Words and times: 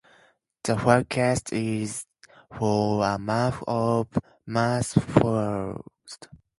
The 0.63 0.79
forecast 0.79 1.53
is 1.53 2.07
for 2.57 3.05
a 3.05 3.19
month 3.19 3.57
of 3.67 4.07
harsh 4.51 4.93
frosts. 4.95 6.27